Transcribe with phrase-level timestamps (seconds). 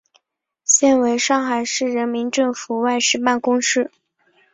[0.63, 3.91] 现为上海市人民政府外事办公室。